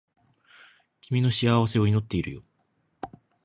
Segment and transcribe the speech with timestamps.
[1.01, 2.41] 君の幸せを祈っているよ